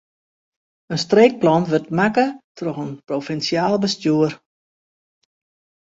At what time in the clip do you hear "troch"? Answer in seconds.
2.57-2.81